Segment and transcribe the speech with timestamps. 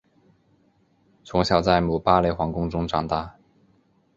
[1.23, 3.35] 从小在姆巴雷皇宫中长大。